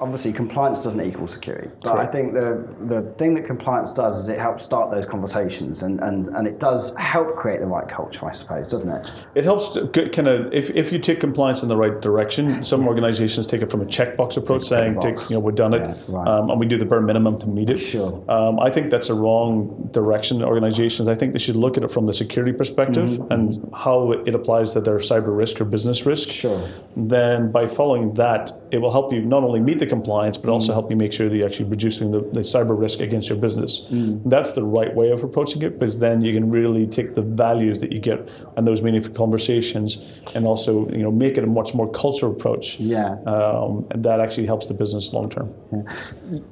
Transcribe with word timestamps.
obviously 0.00 0.32
compliance 0.32 0.82
doesn't 0.82 1.00
equal 1.04 1.26
security, 1.26 1.68
but 1.82 1.98
I 1.98 2.06
think 2.06 2.32
the 2.34 2.66
the 2.86 3.02
thing 3.02 3.34
that 3.34 3.44
compliance 3.44 3.92
does 3.92 4.18
is 4.22 4.28
it 4.28 4.38
helps 4.38 4.62
start 4.62 4.90
those 4.90 5.06
conversations, 5.06 5.82
and, 5.82 6.00
and, 6.00 6.28
and 6.28 6.46
it 6.46 6.58
does 6.58 6.96
help 6.96 7.36
create 7.36 7.60
the 7.60 7.66
right 7.66 7.86
culture, 7.88 8.26
I 8.26 8.32
suppose, 8.32 8.70
doesn't 8.70 8.90
it? 8.90 9.26
It 9.34 9.44
helps 9.44 9.68
to 9.70 9.86
kind 9.88 10.28
of 10.28 10.52
if, 10.52 10.70
if 10.70 10.90
you 10.92 10.98
take 10.98 11.20
compliance 11.20 11.62
in 11.62 11.68
the 11.68 11.76
right 11.76 12.00
direction. 12.00 12.64
Some 12.64 12.86
organisations 12.88 13.46
take 13.46 13.62
it 13.62 13.70
from 13.70 13.82
a 13.82 13.86
checkbox 13.86 14.36
approach, 14.36 14.62
saying, 14.62 14.94
checkbox. 14.94 15.02
Take, 15.02 15.30
you 15.30 15.36
know, 15.36 15.40
we've 15.40 15.54
done 15.54 15.74
it, 15.74 15.86
Yeah, 15.86 15.94
right. 16.08 16.28
um, 16.28 16.50
and 16.50 16.58
we 16.60 16.66
do 16.66 16.78
the 16.78 16.84
bare 16.86 17.00
minimum 17.00 17.38
to 17.38 17.46
meet 17.46 17.70
it. 17.70 17.78
Sure. 17.78 18.24
Um, 18.28 18.58
I 18.60 18.70
think 18.70 18.90
that's 18.90 19.10
a 19.10 19.14
wrong 19.14 19.88
direction. 19.92 20.42
Organisations, 20.42 21.08
I 21.08 21.14
think 21.14 21.32
they 21.32 21.38
should 21.38 21.56
look 21.56 21.76
at 21.76 21.84
it 21.84 21.90
from 21.90 22.06
the 22.06 22.14
security 22.14 22.52
perspective 22.52 22.80
Mm-hmm. 23.10 23.32
and 23.32 23.74
how 23.74 24.12
it 24.12 24.34
applies 24.34 24.72
to 24.72 24.80
their 24.80 24.98
cyber 24.98 25.36
risk 25.36 25.60
or 25.60 25.64
business 25.64 26.06
risk. 26.06 26.28
Sure. 26.28 26.60
Then 26.96 27.50
by 27.52 27.66
following 27.66 28.14
that, 28.14 28.50
it 28.70 28.78
will 28.78 28.90
help 28.92 29.12
you 29.12 29.20
not 29.22 29.42
only 29.44 29.60
meet 29.60 29.78
the 29.78 29.86
compliance, 29.96 30.36
but 30.40 30.48
Mm. 30.48 30.54
also 30.56 30.72
help 30.78 30.86
you 30.92 30.96
make 31.04 31.12
sure 31.18 31.28
that 31.28 31.36
you're 31.36 31.46
actually 31.50 31.68
reducing 31.76 32.06
the, 32.14 32.20
the 32.38 32.40
cyber 32.54 32.74
risk 32.84 33.00
against 33.08 33.28
your 33.30 33.38
business. 33.46 33.72
Mm. 33.92 34.22
That's 34.34 34.52
the 34.58 34.64
right 34.78 34.92
way 35.00 35.08
of 35.10 35.22
approaching 35.28 35.60
it, 35.66 35.72
because 35.78 35.98
then 36.06 36.16
you 36.26 36.32
can 36.38 36.46
really 36.58 36.84
take 36.98 37.08
the 37.14 37.22
values 37.46 37.76
that 37.82 37.90
you 37.94 38.00
get 38.10 38.18
and 38.56 38.62
those 38.68 38.80
meaningful 38.86 39.14
conversations, 39.24 39.88
and 40.34 40.42
also 40.46 40.70
you 40.98 41.02
know 41.04 41.12
make 41.24 41.34
it 41.38 41.44
a 41.44 41.52
much 41.60 41.70
more 41.78 41.88
cultural 42.02 42.32
approach. 42.36 42.66
Yeah. 42.80 43.10
um, 43.34 43.72
and 43.92 44.00
that 44.08 44.18
actually 44.24 44.46
helps 44.52 44.66
the 44.70 44.74
business 44.82 45.04
long 45.16 45.28
term. 45.36 45.48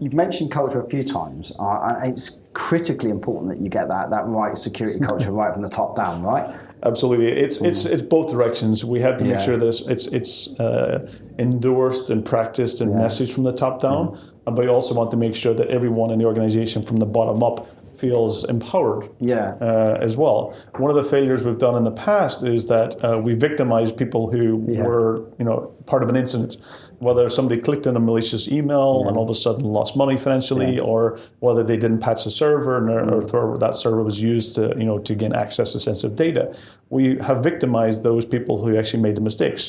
You've 0.00 0.14
mentioned 0.24 0.50
culture 0.50 0.80
a 0.80 0.88
few 0.94 1.02
times. 1.02 1.52
Uh, 1.58 1.94
it's 2.10 2.40
critically 2.52 3.10
important 3.18 3.46
that 3.52 3.60
you 3.64 3.68
get 3.78 3.86
that, 3.94 4.10
that 4.14 4.24
right 4.26 4.56
security 4.58 4.98
culture 5.10 5.32
right 5.42 5.52
from 5.54 5.62
the 5.62 5.68
top 5.80 5.90
down, 6.02 6.22
right? 6.32 6.46
Absolutely, 6.82 7.26
it's 7.28 7.60
it's 7.60 7.84
it's 7.84 8.02
both 8.02 8.30
directions. 8.30 8.84
We 8.84 9.00
have 9.00 9.16
to 9.18 9.24
make 9.24 9.40
sure 9.40 9.56
that 9.56 9.66
it's 9.88 10.06
it's 10.06 10.48
uh, 10.60 11.10
endorsed 11.38 12.10
and 12.10 12.24
practiced 12.24 12.80
and 12.80 12.92
messaged 12.94 13.34
from 13.34 13.44
the 13.44 13.52
top 13.52 13.80
down, 13.80 14.16
uh, 14.46 14.50
but 14.52 14.64
we 14.64 14.68
also 14.68 14.94
want 14.94 15.10
to 15.10 15.16
make 15.16 15.34
sure 15.34 15.54
that 15.54 15.68
everyone 15.68 16.10
in 16.10 16.18
the 16.18 16.24
organization 16.24 16.82
from 16.82 16.98
the 16.98 17.06
bottom 17.06 17.42
up 17.42 17.66
feels 17.96 18.44
empowered. 18.44 19.08
Yeah. 19.18 19.56
Uh, 19.60 19.98
as 20.00 20.16
well. 20.16 20.54
One 20.76 20.88
of 20.88 20.96
the 20.96 21.02
failures 21.02 21.42
we've 21.44 21.58
done 21.58 21.74
in 21.74 21.82
the 21.82 21.90
past 21.90 22.44
is 22.44 22.66
that 22.66 22.94
uh, 23.04 23.18
we 23.18 23.34
victimized 23.34 23.96
people 23.96 24.30
who 24.30 24.64
Yeah. 24.68 24.82
were, 24.84 25.24
you 25.38 25.44
know, 25.44 25.72
part 25.88 26.02
of 26.02 26.08
an 26.08 26.16
incident, 26.16 26.56
whether 26.98 27.28
somebody 27.28 27.60
clicked 27.60 27.86
on 27.86 27.96
a 27.96 28.00
malicious 28.00 28.48
email 28.58 29.06
and 29.06 29.16
all 29.16 29.24
of 29.24 29.30
a 29.30 29.34
sudden 29.34 29.64
lost 29.78 29.96
money 29.96 30.16
financially, 30.16 30.78
or 30.78 31.18
whether 31.40 31.62
they 31.64 31.76
didn't 31.76 32.00
patch 32.00 32.24
the 32.24 32.30
server 32.30 32.76
and 32.78 32.88
or, 33.10 33.20
or 33.36 33.56
that 33.58 33.74
server 33.74 34.02
was 34.02 34.20
used 34.20 34.54
to, 34.56 34.74
you 34.76 34.84
know, 34.84 34.98
to 34.98 35.14
gain 35.14 35.34
access 35.34 35.72
to 35.72 35.78
sensitive 35.80 36.16
data. 36.16 36.44
We 36.90 37.18
have 37.28 37.42
victimized 37.42 38.02
those 38.02 38.24
people 38.34 38.54
who 38.62 38.76
actually 38.76 39.02
made 39.02 39.16
the 39.16 39.20
mistakes. 39.20 39.64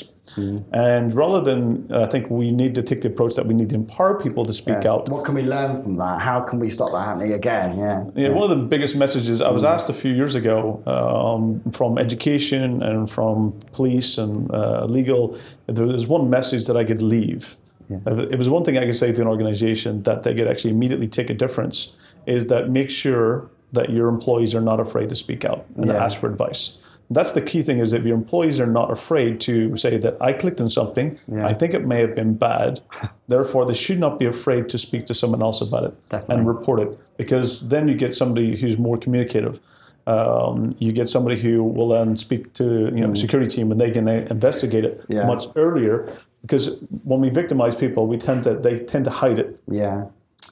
And 0.72 1.12
rather 1.14 1.42
than, 1.42 1.92
I 1.92 2.06
think 2.06 2.30
we 2.30 2.52
need 2.52 2.75
to 2.75 2.84
take 2.84 3.02
the 3.02 3.08
approach 3.08 3.34
that 3.34 3.47
we 3.47 3.56
need 3.56 3.70
to 3.72 3.75
empower 3.75 4.20
people 4.25 4.45
to 4.45 4.53
speak 4.53 4.86
out. 4.86 5.09
What 5.09 5.25
can 5.25 5.34
we 5.34 5.42
learn 5.42 5.75
from 5.81 5.97
that? 5.97 6.22
How 6.22 6.40
can 6.42 6.59
we 6.59 6.70
stop 6.70 6.92
that 6.92 7.06
happening 7.06 7.34
again? 7.34 7.78
Yeah. 7.78 8.03
Yeah, 8.14 8.30
one 8.30 8.44
of 8.50 8.52
the 8.56 8.64
biggest 8.64 8.95
messages 8.95 9.42
I 9.42 9.50
was 9.50 9.64
asked 9.64 9.90
a 9.90 9.94
few 9.94 10.14
years 10.14 10.36
ago 10.36 10.84
um, 10.86 11.72
from 11.72 11.97
education 11.97 12.84
and 12.84 13.09
from 13.09 13.59
police 13.72 14.20
and 14.20 14.52
uh, 14.52 14.86
legal. 14.86 15.36
There 15.66 15.86
was 15.86 16.08
one 16.10 16.30
message 16.30 16.66
that 16.68 16.76
I 16.76 16.84
could 16.84 17.02
leave. 17.02 17.56
If 17.90 18.20
It 18.34 18.38
was 18.38 18.50
one 18.50 18.64
thing 18.64 18.78
I 18.78 18.86
could 18.86 18.96
say 18.96 19.12
to 19.12 19.22
an 19.22 19.28
organization 19.28 20.04
that 20.04 20.24
they 20.24 20.34
could 20.36 20.48
actually 20.48 20.72
immediately 20.72 21.08
take 21.08 21.30
a 21.30 21.34
difference 21.34 21.78
is 22.26 22.48
that 22.48 22.70
make 22.70 22.90
sure 22.90 23.50
that 23.72 23.90
your 23.90 24.08
employees 24.10 24.54
are 24.56 24.62
not 24.62 24.80
afraid 24.80 25.10
to 25.10 25.16
speak 25.16 25.46
out 25.46 25.66
and 25.76 25.86
Yeah. 25.88 26.04
ask 26.06 26.20
for 26.20 26.30
advice. 26.30 26.78
That's 27.12 27.32
the 27.32 27.42
key 27.42 27.64
thing 27.64 27.80
is 27.80 27.92
if 27.94 28.06
your 28.06 28.16
employees 28.16 28.60
are 28.60 28.68
not 28.80 28.92
afraid 28.92 29.40
to 29.42 29.76
say 29.76 29.98
that 29.98 30.16
I 30.22 30.32
clicked 30.34 30.62
on 30.62 30.70
something, 30.70 31.18
Yeah. 31.32 31.48
I 31.48 31.54
think 31.54 31.74
it 31.74 31.84
may 31.88 32.00
have 32.02 32.14
been 32.14 32.34
bad. 32.36 32.82
Therefore, 33.28 33.66
they 33.66 33.74
should 33.74 34.00
not 34.00 34.19
be 34.19 34.25
afraid 34.25 34.69
to 34.69 34.78
speak 34.78 35.06
to 35.08 35.14
someone 35.16 35.42
else 35.42 35.59
about 35.62 35.84
it 35.86 35.94
Definitely. 36.09 36.36
and 36.36 36.48
report 36.48 36.80
it 36.81 36.90
because 37.18 37.69
then 37.69 37.88
you 37.88 37.96
get 37.96 38.14
somebody 38.16 38.56
who's 38.59 38.78
more 38.78 38.98
communicative. 38.98 39.59
Um, 40.08 40.72
you 40.80 40.92
get 40.92 41.08
somebody 41.08 41.40
who 41.40 41.64
will 41.64 41.90
then 41.90 42.16
speak 42.16 42.54
to 42.54 42.64
you 42.96 43.06
know 43.06 43.14
security 43.14 43.50
team 43.56 43.72
and 43.72 43.80
they 43.80 43.92
can 43.92 44.08
uh, 44.08 44.26
investigate 44.30 44.84
it 44.86 44.98
Mm. 45.02 45.16
Yeah. 45.16 45.26
much 45.28 45.44
earlier 45.56 46.12
because 46.42 46.80
when 47.04 47.20
we 47.22 47.30
victimize 47.30 47.76
people, 47.76 48.08
we 48.08 48.18
tend 48.18 48.44
to 48.44 48.56
they 48.56 48.80
tend 48.80 49.06
to 49.06 49.12
hide 49.12 49.38
it, 49.40 49.60
Yeah. 49.68 50.06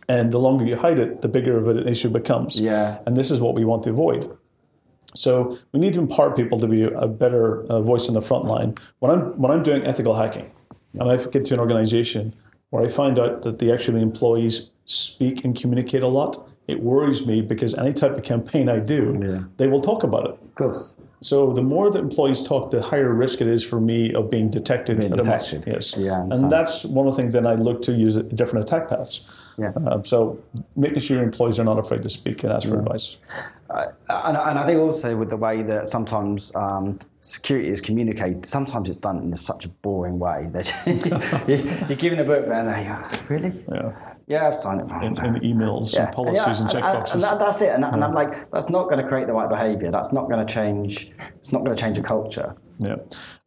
and 0.09 0.31
the 0.31 0.39
longer 0.39 0.65
you 0.65 0.75
hide 0.75 0.99
it, 0.99 1.21
the 1.21 1.27
bigger 1.29 1.57
of 1.57 1.67
an 1.67 1.87
issue 1.87 2.09
becomes. 2.09 2.59
Yeah. 2.59 2.99
and 3.05 3.15
this 3.17 3.31
is 3.31 3.39
what 3.41 3.55
we 3.55 3.63
want 3.65 3.83
to 3.83 3.89
avoid. 3.91 4.29
So 5.15 5.57
we 5.71 5.79
need 5.79 5.93
to 5.93 5.99
empower 6.01 6.31
people 6.35 6.59
to 6.59 6.67
be 6.67 6.83
a 6.83 7.07
better 7.07 7.63
uh, 7.65 7.81
voice 7.81 8.07
in 8.07 8.13
the 8.13 8.21
front 8.21 8.45
line. 8.45 8.75
When 8.99 9.09
I'm 9.13 9.21
when 9.41 9.49
I'm 9.53 9.63
doing 9.63 9.81
ethical 9.85 10.13
hacking, 10.15 10.51
and 10.99 11.09
I 11.11 11.15
get 11.17 11.45
to 11.45 11.53
an 11.55 11.59
organization 11.59 12.33
where 12.69 12.83
I 12.85 12.89
find 12.89 13.17
out 13.17 13.41
that 13.43 13.57
the 13.59 13.71
actually 13.73 14.01
employees 14.01 14.69
speak 14.85 15.43
and 15.45 15.59
communicate 15.61 16.03
a 16.03 16.07
lot, 16.19 16.31
it 16.67 16.81
worries 16.83 17.25
me 17.25 17.41
because 17.41 17.73
any 17.75 17.93
type 17.93 18.13
of 18.17 18.23
campaign 18.23 18.69
I 18.69 18.79
do, 18.79 19.17
Yeah. 19.21 19.43
they 19.57 19.67
will 19.67 19.81
talk 19.81 20.03
about 20.03 20.25
it. 20.25 20.31
Of 20.31 20.55
course. 20.55 20.95
So 21.19 21.51
the 21.51 21.63
more 21.63 21.89
the 21.89 21.97
employees 21.99 22.43
talk, 22.43 22.69
the 22.69 22.81
higher 22.81 23.11
risk 23.11 23.41
it 23.41 23.47
is 23.47 23.63
for 23.63 23.81
me 23.81 24.13
of 24.13 24.29
being 24.29 24.51
detected. 24.51 24.99
Being 24.99 25.13
detected. 25.15 25.63
yes, 25.65 25.95
Yeah, 25.97 26.21
and 26.29 26.51
that's 26.51 26.85
one 26.85 27.07
of 27.07 27.15
the 27.15 27.21
things 27.21 27.33
that 27.33 27.47
I 27.47 27.55
look 27.55 27.81
to 27.83 27.91
use 27.91 28.17
different 28.17 28.65
attack 28.65 28.87
paths. 28.89 29.53
Yeah. 29.57 29.71
Uh, 29.75 30.03
so 30.03 30.37
making 30.75 30.99
sure 30.99 31.17
your 31.17 31.25
employees 31.25 31.59
are 31.59 31.63
not 31.63 31.79
afraid 31.79 32.03
to 32.03 32.09
speak 32.09 32.43
and 32.43 32.53
ask 32.53 32.69
for 32.69 32.77
advice. 32.77 33.17
Uh, 33.69 33.87
and, 34.09 34.37
and 34.37 34.59
I 34.59 34.65
think 34.67 34.79
also 34.79 35.15
with 35.15 35.31
the 35.31 35.37
way 35.37 35.63
that 35.63 35.87
sometimes 35.87 36.51
um, 36.53 36.99
security 37.21 37.69
is 37.69 37.81
communicated, 37.81 38.45
sometimes 38.45 38.87
it's 38.87 38.97
done 38.99 39.17
in 39.17 39.35
such 39.35 39.65
a 39.65 39.69
boring 39.69 40.19
way. 40.19 40.49
That 40.51 40.71
you're 41.89 41.97
giving 41.97 42.19
a 42.19 42.23
book 42.23 42.45
and 42.47 42.67
they 42.67 42.83
go, 42.85 43.09
really? 43.27 43.53
Yeah. 43.71 44.13
Yeah, 44.27 44.47
I've 44.47 44.55
signed 44.55 44.81
it 44.81 44.89
for 44.89 44.95
In, 45.01 45.13
in 45.23 45.41
emails 45.41 45.97
and 45.97 46.11
policies 46.11 46.59
and 46.59 46.69
and, 46.69 46.83
checkboxes. 46.83 47.13
and 47.13 47.23
that, 47.23 47.39
that's 47.39 47.61
it. 47.61 47.73
And, 47.73 47.85
and 47.85 48.03
I'm 48.03 48.09
hmm. 48.09 48.17
like, 48.17 48.51
that's 48.51 48.69
not 48.69 48.89
going 48.89 49.01
to 49.01 49.07
create 49.07 49.27
the 49.27 49.33
right 49.33 49.49
behaviour. 49.49 49.89
That's 49.89 50.11
not 50.11 50.29
going 50.29 50.45
to 50.45 50.53
change. 50.53 51.11
It's 51.37 51.53
not 51.53 51.63
going 51.63 51.75
to 51.75 51.81
change 51.81 51.97
a 51.97 52.03
culture. 52.03 52.55
Yeah, 52.79 52.97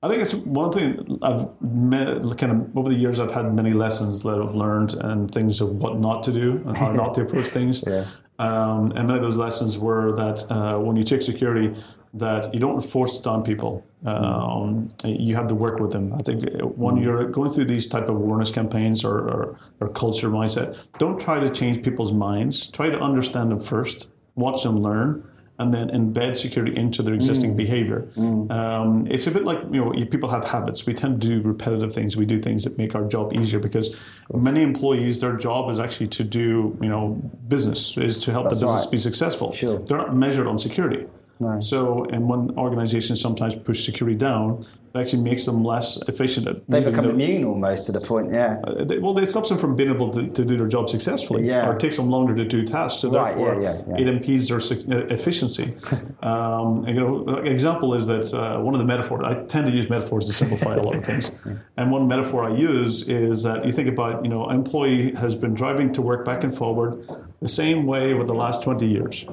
I 0.03 0.09
think 0.09 0.23
it's 0.23 0.35
one 0.35 0.73
thing 0.73 1.19
I've 1.23 1.47
met, 1.61 2.23
kind 2.39 2.53
of 2.53 2.77
over 2.77 2.89
the 2.89 2.97
years. 2.97 3.21
I've 3.21 3.31
had 3.31 3.55
many 3.55 3.73
lessons 3.73 4.23
that 4.25 4.41
I've 4.41 4.55
learned 4.55 4.95
and 4.95 5.31
things 5.31 5.61
of 5.61 5.71
what 5.77 6.01
not 6.01 6.25
to 6.25 6.33
do 6.33 6.63
and 6.67 6.77
how 6.77 6.91
not 6.91 7.15
to 7.15 7.23
approach 7.23 7.47
things. 7.59 7.85
Yeah. 7.87 8.05
Um, 8.41 8.89
and 8.97 9.07
many 9.07 9.17
of 9.17 9.23
those 9.23 9.37
lessons 9.37 9.79
were 9.79 10.13
that 10.17 10.51
uh, 10.51 10.79
when 10.79 10.97
you 10.97 11.03
take 11.05 11.23
security, 11.23 11.79
that 12.15 12.53
you 12.53 12.59
don't 12.59 12.81
force 12.81 13.21
it 13.21 13.27
on 13.27 13.43
people. 13.45 13.87
Um, 14.05 14.93
You 15.05 15.37
have 15.37 15.47
to 15.49 15.55
work 15.55 15.79
with 15.79 15.93
them. 15.93 16.13
I 16.15 16.23
think 16.23 16.45
when 16.63 16.97
you're 16.97 17.29
going 17.29 17.51
through 17.51 17.67
these 17.67 17.87
type 17.87 18.05
of 18.05 18.17
awareness 18.17 18.51
campaigns 18.51 19.05
or, 19.05 19.19
or, 19.19 19.59
or 19.81 19.89
culture 19.91 20.31
mindset, 20.31 20.77
don't 20.99 21.21
try 21.21 21.39
to 21.39 21.51
change 21.51 21.83
people's 21.83 22.13
minds. 22.13 22.67
Try 22.69 22.89
to 22.91 22.99
understand 22.99 23.51
them 23.51 23.61
first, 23.61 24.09
watch 24.35 24.63
them 24.63 24.79
learn, 24.79 25.23
and 25.61 25.75
then 25.75 25.91
embed 25.91 26.37
security 26.37 26.75
into 26.75 27.03
their 27.03 27.15
existing 27.15 27.55
behavior. 27.55 28.09
Um, 28.51 29.07
it's 29.09 29.27
a 29.27 29.31
bit 29.31 29.45
like 29.45 29.59
you 29.71 29.85
know 29.85 29.93
people 30.07 30.31
have 30.31 30.45
habits. 30.45 30.87
We 30.87 30.95
tend 30.95 31.21
to 31.21 31.29
do 31.29 31.43
repetitive 31.43 31.93
things. 31.93 32.17
We 32.17 32.25
do 32.25 32.39
things 32.39 32.65
that 32.65 32.79
make 32.79 32.95
our 32.95 33.07
job 33.07 33.35
easier 33.35 33.61
because 33.61 34.01
many 34.33 34.63
employees, 34.63 35.21
their 35.21 35.37
job 35.37 35.71
is 35.71 35.79
actually 35.79 36.09
to 36.09 36.25
do 36.25 36.77
you 36.81 36.89
know 36.89 37.21
business 37.47 37.97
is 37.99 38.19
to 38.21 38.33
help 38.33 38.49
That's 38.49 38.61
the 38.61 38.67
business 38.67 38.87
right. 38.87 38.93
be 38.93 38.99
successful. 38.99 39.53
Sure. 39.53 39.79
They're 39.79 39.99
not 39.99 40.17
measured 40.17 40.47
on 40.47 40.59
security. 40.59 41.07
No. 41.41 41.59
So, 41.61 42.05
and 42.13 42.29
when 42.29 42.51
organizations 42.59 43.21
sometimes 43.21 43.57
push 43.57 43.85
security 43.85 44.17
down, 44.17 44.61
it 44.93 44.99
actually 44.99 45.23
makes 45.23 45.45
them 45.47 45.63
less 45.65 45.97
efficient 46.09 46.47
at 46.49 46.57
They 46.69 46.83
become 46.83 47.05
the- 47.05 47.11
immune 47.11 47.45
almost 47.45 47.87
to 47.87 47.93
the 47.93 48.01
point. 48.01 48.35
Yeah. 48.35 48.61
uh, 48.65 48.85
they- 48.85 48.99
well, 48.99 49.17
it 49.19 49.27
stops 49.27 49.49
them 49.49 49.57
from 49.57 49.75
being 49.75 49.89
able 49.89 50.09
to, 50.11 50.27
to 50.27 50.45
do 50.45 50.57
their 50.59 50.67
job 50.67 50.91
successfully, 50.91 51.47
Yeah. 51.47 51.67
or 51.69 51.75
it 51.75 51.81
takes 51.81 51.97
them 51.97 52.11
longer 52.11 52.35
to 52.35 52.45
do 52.45 52.63
tasks. 52.63 53.01
So 53.01 53.11
Right, 53.11 53.35
therefore, 53.35 53.63
yeah, 53.63 53.81
yeah, 53.89 54.01
it 54.03 54.09
impedes 54.09 54.49
their 54.49 54.59
uh, 54.59 55.07
efficiency. 55.09 55.73
um, 56.23 56.87
you 56.87 56.95
know, 56.95 57.27
example 57.57 57.95
is 57.95 58.07
that 58.09 58.35
uh, 58.35 58.61
one 58.61 58.75
of 58.75 58.81
the 58.81 58.87
metaphors. 58.87 59.23
I 59.25 59.35
tend 59.45 59.67
to 59.69 59.73
use 59.73 59.89
metaphors 59.89 60.27
to 60.27 60.33
simplify 60.35 60.75
a 60.77 60.83
lot 60.83 60.95
of 60.97 61.05
things. 61.05 61.31
And 61.79 61.91
one 61.91 62.07
metaphor 62.09 62.45
I 62.45 62.51
use 62.51 63.09
is 63.09 63.43
that 63.45 63.65
you 63.65 63.73
think 63.73 63.89
about, 63.89 64.23
you 64.25 64.31
know, 64.31 64.45
an 64.45 64.57
employee 64.57 65.15
has 65.15 65.35
been 65.35 65.55
driving 65.55 65.93
to 65.93 66.03
work 66.03 66.27
back 66.27 66.45
and 66.45 66.55
forward 66.55 66.91
the 67.41 67.49
same 67.49 67.87
way 67.87 68.13
over 68.13 68.25
the 68.25 68.35
last 68.35 68.63
twenty 68.63 68.87
years. 68.87 69.25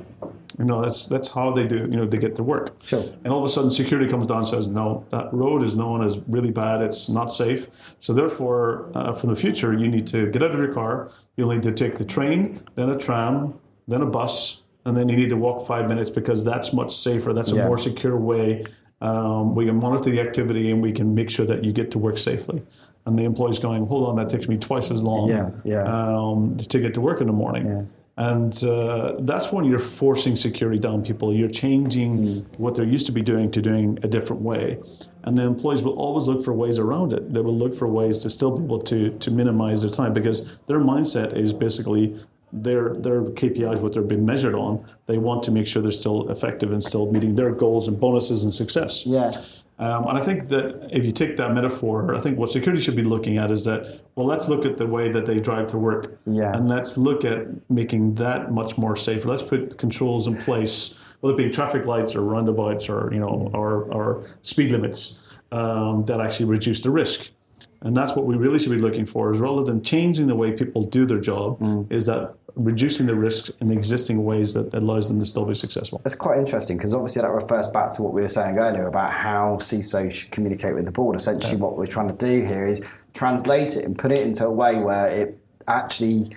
You 0.59 0.65
know, 0.65 0.81
that's 0.81 1.05
that's 1.05 1.27
how 1.33 1.51
they 1.51 1.67
do. 1.67 1.77
You 1.91 1.97
know, 1.97 2.05
they 2.05 2.17
get 2.17 2.35
to 2.37 2.43
work. 2.43 2.69
Sure. 2.81 3.03
And 3.23 3.27
all 3.31 3.37
of 3.39 3.45
a 3.45 3.49
sudden, 3.49 3.69
security 3.69 4.09
comes 4.09 4.25
down 4.25 4.39
and 4.39 4.47
says, 4.47 4.67
no, 4.67 5.05
that 5.09 5.31
road 5.33 5.61
is 5.61 5.75
known 5.75 6.03
as 6.03 6.17
really 6.27 6.49
bad. 6.51 6.81
It's 6.81 7.09
not 7.09 7.31
safe. 7.31 7.67
So 7.99 8.11
therefore, 8.13 8.89
uh, 8.95 9.13
for 9.13 9.27
the 9.27 9.35
future, 9.35 9.73
you 9.77 9.87
need 9.87 10.07
to 10.07 10.31
get 10.31 10.41
out 10.41 10.51
of 10.51 10.59
your 10.59 10.73
car. 10.73 11.11
You'll 11.35 11.51
need 11.51 11.63
to 11.63 11.71
take 11.71 11.95
the 11.95 12.05
train, 12.05 12.59
then 12.75 12.89
a 12.89 12.97
tram, 12.97 13.53
then 13.87 14.01
a 14.01 14.07
bus, 14.07 14.63
and 14.85 14.97
then 14.97 15.09
you 15.09 15.15
need 15.15 15.29
to 15.29 15.37
walk 15.37 15.67
five 15.67 15.87
minutes 15.87 16.09
because 16.09 16.43
that's 16.43 16.73
much 16.73 16.91
safer. 16.95 17.33
That's 17.33 17.51
a 17.51 17.57
Yeah. 17.57 17.67
more 17.67 17.77
secure 17.77 18.17
way. 18.17 18.65
Um, 18.99 19.53
we 19.53 19.67
can 19.67 19.75
monitor 19.79 20.09
the 20.09 20.19
activity 20.19 20.71
and 20.71 20.81
we 20.81 20.91
can 20.91 21.13
make 21.13 21.29
sure 21.29 21.45
that 21.45 21.63
you 21.63 21.71
get 21.71 21.91
to 21.91 21.99
work 21.99 22.17
safely. 22.17 22.63
And 23.05 23.15
the 23.17 23.23
employee's 23.25 23.59
going, 23.59 23.85
hold 23.85 24.09
on, 24.09 24.15
that 24.15 24.27
takes 24.27 24.49
me 24.49 24.57
twice 24.57 24.89
as 24.89 25.03
long 25.03 25.29
Yeah, 25.29 25.51
yeah. 25.63 25.83
Um, 25.83 26.55
to 26.55 26.79
get 26.79 26.95
to 26.95 27.01
work 27.01 27.21
in 27.21 27.27
the 27.27 27.33
morning. 27.33 27.87
And 28.17 28.63
uh, 28.63 29.13
that's 29.19 29.51
when 29.51 29.65
you're 29.65 29.77
forcing 29.77 30.35
security 30.35 30.79
down 30.79 31.03
people. 31.03 31.31
You're 31.31 31.47
changing 31.47 32.17
mm. 32.17 32.59
what 32.59 32.73
they're 32.73 32.85
used 32.85 33.05
to 33.05 33.11
be 33.11 33.21
doing 33.21 33.51
to 33.51 33.61
doing 33.61 33.99
a 34.01 34.07
different 34.07 34.41
way. 34.41 34.79
And 35.23 35.37
the 35.37 35.43
employees 35.43 35.83
will 35.83 35.93
always 35.93 36.27
look 36.27 36.43
for 36.43 36.51
ways 36.51 36.79
around 36.79 37.13
it. 37.13 37.31
They 37.31 37.41
will 37.41 37.55
look 37.55 37.75
for 37.75 37.87
ways 37.87 38.19
to 38.19 38.31
still 38.31 38.57
be 38.57 38.63
able 38.63 38.79
to, 38.79 39.11
to 39.11 39.31
minimize 39.31 39.83
their 39.83 39.91
time 39.91 40.13
because 40.13 40.57
their 40.65 40.79
mindset 40.79 41.37
is 41.37 41.53
basically 41.53 42.19
their 42.51 42.93
their 42.93 43.23
KPIs, 43.23 43.81
what 43.81 43.93
they're 43.93 44.01
being 44.03 44.25
measured 44.25 44.55
on, 44.55 44.85
they 45.05 45.17
want 45.17 45.43
to 45.43 45.51
make 45.51 45.67
sure 45.67 45.81
they're 45.81 45.91
still 45.91 46.29
effective 46.29 46.71
and 46.71 46.81
still 46.81 47.11
meeting 47.11 47.35
their 47.35 47.51
goals 47.51 47.87
and 47.87 47.99
bonuses 47.99 48.43
and 48.43 48.53
success. 48.53 49.05
Yeah. 49.05 49.31
Um, 49.79 50.07
and 50.07 50.17
I 50.17 50.21
think 50.21 50.47
that 50.47 50.89
if 50.91 51.05
you 51.05 51.11
take 51.11 51.37
that 51.37 51.53
metaphor, 51.53 52.15
I 52.15 52.19
think 52.19 52.39
what 52.39 52.49
security 52.49 52.81
should 52.81 52.95
be 52.95 53.03
looking 53.03 53.37
at 53.37 53.51
is 53.51 53.63
that, 53.65 54.01
well, 54.15 54.25
let's 54.25 54.49
look 54.49 54.65
at 54.65 54.77
the 54.77 54.87
way 54.87 55.09
that 55.09 55.27
they 55.27 55.37
drive 55.37 55.67
to 55.67 55.77
work. 55.77 56.19
Yeah. 56.25 56.51
And 56.55 56.67
let's 56.67 56.97
look 56.97 57.23
at 57.23 57.47
making 57.69 58.15
that 58.15 58.51
much 58.51 58.77
more 58.77 58.95
safer. 58.95 59.27
Let's 59.27 59.43
put 59.43 59.77
controls 59.77 60.25
in 60.25 60.35
place, 60.35 60.99
whether 61.19 61.35
it 61.35 61.37
be 61.37 61.49
traffic 61.51 61.85
lights 61.85 62.15
or 62.15 62.21
roundabouts 62.21 62.89
or, 62.89 63.13
you 63.13 63.19
know, 63.19 63.51
or, 63.53 63.83
or 63.93 64.25
speed 64.41 64.71
limits 64.71 65.37
um, 65.51 66.05
that 66.05 66.19
actually 66.21 66.47
reduce 66.47 66.81
the 66.81 66.89
risk. 66.89 67.29
And 67.81 67.95
that's 67.95 68.15
what 68.15 68.25
we 68.25 68.35
really 68.35 68.59
should 68.59 68.71
be 68.71 68.79
looking 68.79 69.05
for 69.05 69.31
is 69.31 69.39
rather 69.39 69.63
than 69.63 69.83
changing 69.83 70.27
the 70.27 70.35
way 70.35 70.51
people 70.51 70.83
do 70.83 71.05
their 71.05 71.19
job, 71.19 71.59
mm. 71.59 71.91
is 71.91 72.07
that 72.07 72.33
reducing 72.55 73.05
the 73.05 73.15
risks 73.15 73.51
in 73.61 73.71
existing 73.71 74.25
ways 74.25 74.53
that, 74.53 74.71
that 74.71 74.81
allows 74.81 75.07
them 75.07 75.19
to 75.19 75.25
still 75.25 75.45
be 75.45 75.53
successful. 75.53 76.01
That's 76.03 76.15
quite 76.15 76.39
interesting 76.39 76.77
because 76.77 76.93
obviously 76.93 77.21
that 77.21 77.31
refers 77.31 77.67
back 77.67 77.93
to 77.93 78.03
what 78.03 78.13
we 78.13 78.21
were 78.21 78.27
saying 78.27 78.57
earlier 78.57 78.87
about 78.87 79.11
how 79.11 79.57
CISO 79.61 80.11
should 80.11 80.31
communicate 80.31 80.73
with 80.73 80.85
the 80.85 80.91
board. 80.91 81.15
Essentially, 81.15 81.53
yeah. 81.53 81.59
what 81.59 81.77
we're 81.77 81.85
trying 81.85 82.07
to 82.09 82.15
do 82.15 82.45
here 82.45 82.65
is 82.65 83.05
translate 83.13 83.75
it 83.77 83.85
and 83.85 83.97
put 83.97 84.11
it 84.11 84.25
into 84.25 84.45
a 84.45 84.51
way 84.51 84.79
where 84.79 85.07
it 85.07 85.39
actually 85.67 86.35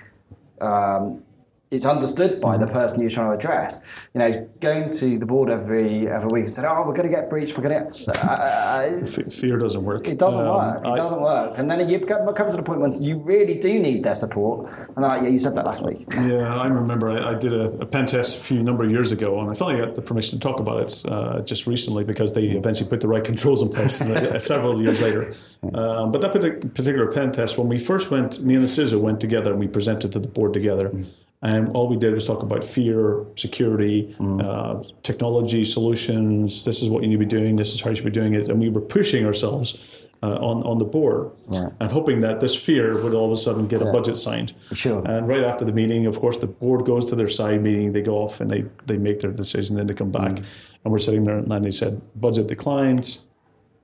um, 0.60 1.24
it's 1.70 1.84
understood 1.84 2.40
by 2.40 2.56
the 2.56 2.66
person 2.66 3.00
you're 3.00 3.08
trying 3.08 3.30
to 3.30 3.36
address. 3.36 4.08
You 4.12 4.18
know, 4.18 4.48
going 4.58 4.90
to 4.90 5.18
the 5.18 5.26
board 5.26 5.50
every 5.50 6.08
every 6.08 6.28
week 6.28 6.44
and 6.46 6.50
saying, 6.50 6.68
"Oh, 6.68 6.82
we're 6.84 6.94
going 6.94 7.08
to 7.08 7.14
get 7.14 7.30
breached. 7.30 7.56
We're 7.56 7.68
going 7.68 7.92
to." 7.92 8.10
Uh, 8.10 9.02
uh 9.02 9.06
Fear 9.06 9.58
doesn't 9.58 9.84
work. 9.84 10.08
It 10.08 10.18
doesn't 10.18 10.46
um, 10.46 10.56
work. 10.56 10.80
It 10.84 10.88
I, 10.88 10.96
doesn't 10.96 11.20
work. 11.20 11.58
And 11.58 11.70
then 11.70 11.88
you 11.88 12.00
come, 12.00 12.32
come 12.34 12.50
to 12.50 12.56
the 12.56 12.62
point 12.62 12.80
when 12.80 12.92
you 13.00 13.22
really 13.22 13.54
do 13.54 13.78
need 13.78 14.02
their 14.02 14.16
support. 14.16 14.68
And 14.96 14.96
like, 14.96 15.22
"Yeah, 15.22 15.28
you 15.28 15.38
said 15.38 15.54
that 15.54 15.66
last 15.66 15.84
week." 15.84 16.06
Yeah, 16.30 16.54
I 16.54 16.68
remember. 16.68 17.10
I, 17.10 17.30
I 17.30 17.34
did 17.34 17.52
a, 17.52 17.70
a, 17.78 17.86
pen 17.86 18.06
test 18.06 18.36
a 18.36 18.40
few 18.40 18.62
number 18.62 18.84
of 18.84 18.90
years 18.90 19.10
ago, 19.10 19.40
and 19.40 19.50
I 19.50 19.54
finally 19.54 19.84
got 19.84 19.94
the 19.94 20.02
permission 20.02 20.38
to 20.38 20.48
talk 20.48 20.60
about 20.60 20.82
it 20.82 21.04
uh, 21.10 21.40
just 21.40 21.66
recently 21.66 22.04
because 22.04 22.34
they 22.34 22.44
eventually 22.48 22.88
put 22.88 23.00
the 23.00 23.08
right 23.08 23.24
controls 23.32 23.62
in 23.62 23.68
place 23.68 24.02
uh, 24.02 24.38
several 24.52 24.80
years 24.80 25.00
later. 25.00 25.32
Um, 25.74 26.12
but 26.12 26.20
that 26.20 26.32
particular 26.32 27.10
pen 27.10 27.32
test, 27.32 27.58
when 27.58 27.68
we 27.68 27.78
first 27.78 28.10
went, 28.10 28.42
me 28.42 28.54
and 28.54 28.62
the 28.62 28.68
CISO 28.68 29.00
went 29.00 29.18
together 29.18 29.50
and 29.52 29.58
we 29.58 29.66
presented 29.66 30.12
to 30.12 30.18
the 30.18 30.28
board 30.28 30.52
together. 30.52 30.90
Mm. 30.90 31.06
And 31.42 31.70
all 31.70 31.88
we 31.88 31.96
did 31.96 32.12
was 32.12 32.26
talk 32.26 32.42
about 32.42 32.62
fear, 32.62 33.24
security, 33.34 34.14
mm. 34.18 34.42
uh, 34.44 34.84
technology, 35.02 35.64
solutions. 35.64 36.64
This 36.66 36.82
is 36.82 36.90
what 36.90 37.02
you 37.02 37.08
need 37.08 37.14
to 37.14 37.18
be 37.18 37.24
doing. 37.24 37.56
This 37.56 37.72
is 37.72 37.80
how 37.80 37.90
you 37.90 37.96
should 37.96 38.04
be 38.04 38.10
doing 38.10 38.34
it. 38.34 38.50
And 38.50 38.60
we 38.60 38.68
were 38.68 38.82
pushing 38.82 39.24
ourselves 39.24 40.06
uh, 40.22 40.36
on, 40.36 40.62
on 40.64 40.78
the 40.78 40.84
board 40.84 41.30
yeah. 41.50 41.70
and 41.80 41.90
hoping 41.90 42.20
that 42.20 42.40
this 42.40 42.54
fear 42.54 43.02
would 43.02 43.14
all 43.14 43.24
of 43.24 43.32
a 43.32 43.36
sudden 43.36 43.66
get 43.66 43.80
yeah. 43.80 43.88
a 43.88 43.92
budget 43.92 44.16
signed. 44.16 44.52
Sure. 44.74 45.02
And 45.06 45.26
right 45.26 45.42
after 45.42 45.64
the 45.64 45.72
meeting, 45.72 46.06
of 46.06 46.18
course, 46.18 46.36
the 46.36 46.46
board 46.46 46.84
goes 46.84 47.06
to 47.06 47.16
their 47.16 47.28
side 47.28 47.62
meeting, 47.62 47.94
they 47.94 48.02
go 48.02 48.18
off 48.18 48.40
and 48.42 48.50
they, 48.50 48.66
they 48.84 48.98
make 48.98 49.20
their 49.20 49.32
decision, 49.32 49.76
then 49.76 49.86
they 49.86 49.94
come 49.94 50.10
back. 50.10 50.32
Mm. 50.32 50.46
And 50.84 50.92
we're 50.92 50.98
sitting 50.98 51.24
there 51.24 51.38
and 51.38 51.64
they 51.64 51.70
said, 51.70 52.02
budget 52.14 52.48
declined, 52.48 53.20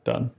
done. 0.04 0.30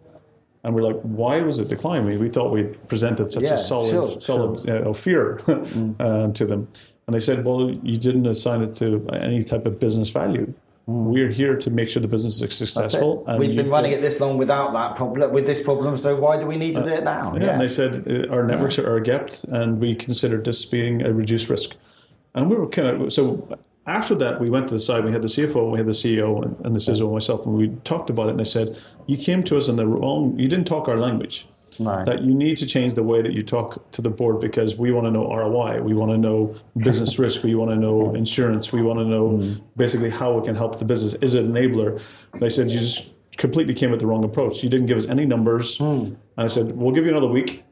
And 0.63 0.75
we're 0.75 0.81
like, 0.81 0.99
why 1.01 1.41
was 1.41 1.59
it 1.59 1.69
declining? 1.69 2.19
We 2.19 2.29
thought 2.29 2.51
we 2.51 2.63
presented 2.63 3.31
such 3.31 3.43
yeah, 3.43 3.53
a 3.53 3.57
solid, 3.57 3.89
sure, 3.89 4.03
solid 4.03 4.59
sure. 4.59 4.77
You 4.77 4.83
know, 4.83 4.93
fear 4.93 5.35
mm. 5.45 5.95
uh, 5.99 6.33
to 6.33 6.45
them. 6.45 6.67
And 7.05 7.13
they 7.13 7.19
said, 7.19 7.45
well, 7.45 7.71
you 7.71 7.97
didn't 7.97 8.25
assign 8.25 8.61
it 8.61 8.73
to 8.75 9.07
any 9.13 9.41
type 9.43 9.65
of 9.65 9.79
business 9.79 10.09
value. 10.09 10.53
Mm. 10.89 11.05
We're 11.05 11.29
here 11.29 11.55
to 11.57 11.69
make 11.69 11.89
sure 11.89 12.01
the 12.01 12.07
business 12.07 12.41
is 12.41 12.55
successful. 12.57 13.25
We've 13.37 13.55
been 13.55 13.69
running 13.69 13.91
it 13.91 14.01
this 14.01 14.19
long 14.19 14.37
without 14.37 14.73
that 14.73 14.95
problem, 14.95 15.31
with 15.31 15.45
this 15.45 15.61
problem. 15.61 15.97
So 15.97 16.15
why 16.15 16.39
do 16.39 16.45
we 16.45 16.57
need 16.57 16.73
to 16.73 16.81
uh, 16.81 16.85
do 16.85 16.93
it 16.93 17.03
now? 17.03 17.35
Yeah, 17.35 17.43
yeah. 17.43 17.51
and 17.51 17.61
they 17.61 17.67
said 17.67 18.07
uh, 18.07 18.33
our 18.33 18.43
networks 18.43 18.77
yeah. 18.77 18.85
are 18.85 18.99
gapped, 18.99 19.43
and 19.45 19.79
we 19.79 19.95
considered 19.95 20.45
this 20.45 20.63
being 20.65 21.01
a 21.01 21.13
reduced 21.13 21.49
risk. 21.49 21.75
And 22.33 22.49
we 22.49 22.55
were 22.55 22.67
kind 22.67 22.87
of 22.87 23.11
so. 23.11 23.57
After 23.87 24.15
that, 24.15 24.41
we 24.41 24.49
went 24.49 24.67
to 24.67 24.73
the 24.75 24.79
side. 24.79 25.05
We 25.05 25.13
had 25.13 25.21
the 25.21 25.29
CFO, 25.29 25.71
we 25.71 25.77
had 25.77 25.87
the 25.87 25.93
CEO, 25.93 26.43
and, 26.43 26.57
and 26.65 26.75
the 26.75 26.79
CISO, 26.79 27.05
and 27.05 27.13
myself, 27.13 27.45
and 27.45 27.55
we 27.55 27.69
talked 27.85 28.09
about 28.09 28.27
it. 28.27 28.31
And 28.31 28.39
they 28.39 28.43
said, 28.43 28.77
"You 29.05 29.15
came 29.15 29.43
to 29.43 29.55
us 29.55 29.69
in 29.69 29.77
the 29.77 29.87
wrong. 29.87 30.37
You 30.37 30.49
didn't 30.49 30.67
talk 30.67 30.89
our 30.89 30.97
language." 30.97 31.47
Right. 31.79 32.05
That 32.05 32.23
you 32.23 32.33
need 32.33 32.57
to 32.57 32.65
change 32.65 32.95
the 32.95 33.03
way 33.03 33.21
that 33.21 33.33
you 33.33 33.43
talk 33.43 33.91
to 33.91 34.01
the 34.01 34.09
board 34.09 34.39
because 34.39 34.77
we 34.77 34.91
want 34.91 35.05
to 35.05 35.11
know 35.11 35.31
ROI, 35.31 35.81
we 35.83 35.93
want 35.93 36.09
to 36.11 36.17
know 36.17 36.55
business 36.75 37.19
risk, 37.25 37.43
we 37.43 37.53
want 37.53 37.69
to 37.69 37.77
know 37.77 38.15
insurance, 38.15 38.73
we 38.73 38.81
want 38.81 38.97
to 38.97 39.05
know 39.05 39.29
mm. 39.29 39.61
basically 39.75 40.09
how 40.09 40.39
it 40.39 40.45
can 40.45 40.55
help 40.55 40.79
the 40.79 40.85
business. 40.85 41.13
Is 41.15 41.35
it 41.35 41.45
an 41.45 41.53
enabler? 41.53 42.01
They 42.39 42.49
said 42.49 42.71
you 42.71 42.79
just 42.79 43.13
completely 43.37 43.75
came 43.75 43.91
with 43.91 43.99
the 43.99 44.07
wrong 44.07 44.23
approach. 44.23 44.63
You 44.63 44.69
didn't 44.69 44.87
give 44.87 44.97
us 44.97 45.05
any 45.05 45.27
numbers. 45.27 45.77
Mm. 45.77 46.17
I 46.35 46.47
said 46.47 46.75
we'll 46.75 46.93
give 46.93 47.05
you 47.05 47.11
another 47.11 47.27
week. 47.27 47.63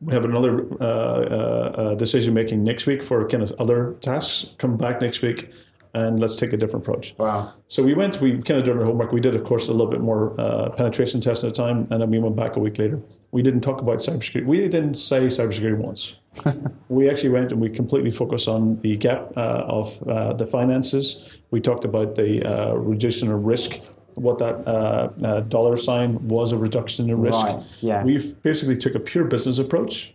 We 0.00 0.14
have 0.14 0.24
another 0.24 0.66
uh, 0.80 0.84
uh, 0.84 0.86
uh, 0.86 1.94
decision 1.94 2.32
making 2.32 2.64
next 2.64 2.86
week 2.86 3.02
for 3.02 3.26
kind 3.28 3.42
of 3.42 3.52
other 3.58 3.96
tasks. 4.00 4.54
Come 4.56 4.76
back 4.76 5.00
next 5.00 5.20
week 5.20 5.50
and 5.94 6.20
let's 6.20 6.36
take 6.36 6.52
a 6.52 6.56
different 6.56 6.84
approach. 6.84 7.14
Wow. 7.18 7.52
So 7.68 7.82
we 7.82 7.94
went, 7.94 8.20
we 8.20 8.40
kind 8.42 8.58
of 8.58 8.64
did 8.64 8.76
our 8.76 8.84
homework. 8.84 9.12
We 9.12 9.20
did, 9.20 9.34
of 9.34 9.42
course, 9.42 9.68
a 9.68 9.72
little 9.72 9.90
bit 9.90 10.00
more 10.00 10.40
uh, 10.40 10.70
penetration 10.70 11.20
tests 11.20 11.42
at 11.44 11.54
the 11.54 11.56
time, 11.56 11.86
and 11.90 12.00
then 12.00 12.10
we 12.10 12.18
went 12.18 12.36
back 12.36 12.56
a 12.56 12.60
week 12.60 12.78
later. 12.78 13.00
We 13.32 13.42
didn't 13.42 13.62
talk 13.62 13.80
about 13.80 13.98
cybersecurity. 13.98 14.46
We 14.46 14.68
didn't 14.68 14.94
say 14.94 15.22
cybersecurity 15.22 15.78
once. 15.78 16.16
we 16.88 17.10
actually 17.10 17.30
went 17.30 17.50
and 17.50 17.60
we 17.60 17.70
completely 17.70 18.10
focused 18.10 18.46
on 18.46 18.78
the 18.80 18.96
gap 18.96 19.32
uh, 19.36 19.64
of 19.66 20.02
uh, 20.04 20.32
the 20.34 20.46
finances. 20.46 21.40
We 21.50 21.60
talked 21.60 21.84
about 21.84 22.14
the 22.14 22.44
uh, 22.44 22.74
reduction 22.74 23.32
of 23.32 23.44
risk, 23.44 23.80
what 24.16 24.38
that 24.38 24.66
uh, 24.66 25.10
uh, 25.22 25.40
dollar 25.40 25.76
sign 25.76 26.28
was 26.28 26.52
a 26.52 26.58
reduction 26.58 27.10
in 27.10 27.20
risk. 27.20 27.46
Right. 27.46 27.62
Yeah. 27.80 28.04
We 28.04 28.32
basically 28.42 28.76
took 28.76 28.94
a 28.94 29.00
pure 29.00 29.24
business 29.24 29.58
approach 29.58 30.14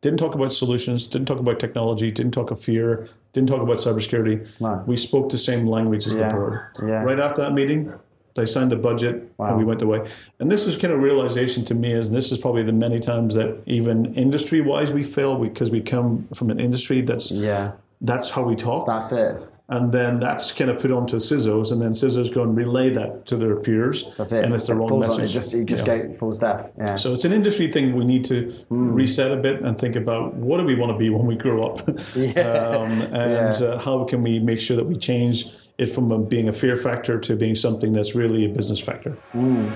didn't 0.00 0.18
talk 0.18 0.34
about 0.34 0.52
solutions, 0.52 1.06
didn't 1.06 1.26
talk 1.28 1.40
about 1.40 1.60
technology, 1.60 2.10
didn't 2.10 2.32
talk 2.32 2.50
of 2.50 2.60
fear, 2.60 3.08
didn't 3.32 3.48
talk 3.48 3.60
about 3.60 3.76
cybersecurity. 3.76 4.60
No. 4.60 4.82
We 4.86 4.96
spoke 4.96 5.30
the 5.30 5.38
same 5.38 5.66
language 5.66 6.06
as 6.06 6.16
yeah. 6.16 6.28
the 6.28 6.34
board. 6.34 6.60
Yeah. 6.82 7.02
Right 7.02 7.20
after 7.20 7.42
that 7.42 7.52
meeting, 7.52 7.92
they 8.34 8.46
signed 8.46 8.72
a 8.72 8.76
budget 8.76 9.30
wow. 9.36 9.48
and 9.48 9.58
we 9.58 9.64
went 9.64 9.82
away. 9.82 10.08
And 10.38 10.50
this 10.50 10.66
is 10.66 10.76
kind 10.76 10.94
of 10.94 11.02
realization 11.02 11.64
to 11.66 11.74
me 11.74 11.92
is, 11.92 12.06
and 12.06 12.16
this 12.16 12.32
is 12.32 12.38
probably 12.38 12.62
the 12.62 12.72
many 12.72 12.98
times 12.98 13.34
that 13.34 13.62
even 13.66 14.14
industry 14.14 14.62
wise 14.62 14.90
we 14.90 15.02
fail 15.02 15.36
because 15.36 15.70
we 15.70 15.82
come 15.82 16.28
from 16.34 16.50
an 16.50 16.58
industry 16.58 17.02
that's 17.02 17.30
yeah 17.30 17.72
that's 18.02 18.30
how 18.30 18.42
we 18.42 18.56
talk. 18.56 18.86
That's 18.86 19.12
it. 19.12 19.58
And 19.68 19.92
then 19.92 20.18
that's 20.18 20.52
kind 20.52 20.70
of 20.70 20.80
put 20.80 20.90
onto 20.90 21.16
CISOs, 21.16 21.70
and 21.70 21.80
then 21.80 21.92
CISOs 21.92 22.32
go 22.34 22.42
and 22.42 22.56
relay 22.56 22.90
that 22.90 23.26
to 23.26 23.36
their 23.36 23.56
peers. 23.56 24.16
That's 24.16 24.32
it. 24.32 24.44
And 24.44 24.54
it's 24.54 24.66
the 24.66 24.72
it 24.72 24.76
wrong 24.76 24.98
message. 24.98 25.30
It 25.30 25.34
just, 25.34 25.52
you 25.52 25.64
just 25.64 25.86
yeah. 25.86 26.38
deaf. 26.38 26.70
Yeah. 26.78 26.96
So 26.96 27.12
it's 27.12 27.24
an 27.24 27.32
industry 27.32 27.68
thing 27.68 27.94
we 27.94 28.04
need 28.04 28.24
to 28.24 28.46
mm. 28.46 28.94
reset 28.94 29.30
a 29.30 29.36
bit 29.36 29.60
and 29.60 29.78
think 29.78 29.96
about 29.96 30.34
what 30.34 30.58
do 30.58 30.64
we 30.64 30.74
want 30.74 30.92
to 30.92 30.98
be 30.98 31.10
when 31.10 31.26
we 31.26 31.36
grow 31.36 31.62
up? 31.62 31.78
yeah. 32.16 32.40
um, 32.40 33.00
and 33.00 33.60
yeah. 33.60 33.66
uh, 33.66 33.78
how 33.78 34.04
can 34.04 34.22
we 34.22 34.38
make 34.40 34.60
sure 34.60 34.76
that 34.76 34.86
we 34.86 34.96
change 34.96 35.44
it 35.80 35.86
from 35.86 36.26
being 36.26 36.48
a 36.48 36.52
fear 36.52 36.76
factor 36.76 37.18
to 37.18 37.34
being 37.36 37.54
something 37.54 37.92
that's 37.94 38.14
really 38.14 38.44
a 38.44 38.48
business 38.48 38.80
factor. 38.80 39.16
Mm. 39.32 39.70